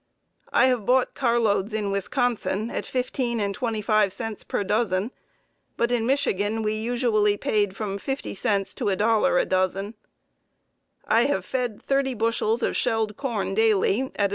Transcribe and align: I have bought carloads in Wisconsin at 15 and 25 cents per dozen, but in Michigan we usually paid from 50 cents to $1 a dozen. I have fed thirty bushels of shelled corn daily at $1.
I 0.51 0.65
have 0.65 0.83
bought 0.87 1.13
carloads 1.13 1.75
in 1.75 1.91
Wisconsin 1.91 2.71
at 2.71 2.87
15 2.87 3.39
and 3.39 3.53
25 3.53 4.11
cents 4.11 4.43
per 4.43 4.63
dozen, 4.63 5.11
but 5.77 5.91
in 5.91 6.07
Michigan 6.07 6.63
we 6.63 6.73
usually 6.73 7.37
paid 7.37 7.75
from 7.75 7.99
50 7.99 8.33
cents 8.33 8.73
to 8.73 8.85
$1 8.85 9.39
a 9.39 9.45
dozen. 9.45 9.93
I 11.05 11.25
have 11.25 11.45
fed 11.45 11.79
thirty 11.83 12.15
bushels 12.15 12.63
of 12.63 12.75
shelled 12.75 13.15
corn 13.15 13.53
daily 13.53 14.11
at 14.15 14.29
$1. 14.29 14.29